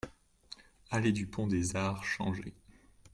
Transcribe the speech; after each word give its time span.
Allée 0.89 1.11
du 1.11 1.27
Pont 1.27 1.45
des 1.45 1.75
Arts, 1.75 2.03
Changé 2.05 2.55